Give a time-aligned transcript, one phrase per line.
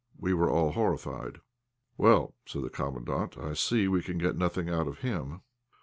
[0.17, 1.41] We were all horrified.
[1.95, 5.41] "Well," said the Commandant, "I see we can get nothing out of him.